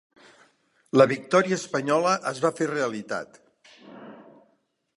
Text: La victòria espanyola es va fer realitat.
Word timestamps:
La 1.01 1.05
victòria 1.11 1.59
espanyola 1.63 2.15
es 2.33 2.41
va 2.45 2.51
fer 2.63 2.69
realitat. 2.73 3.39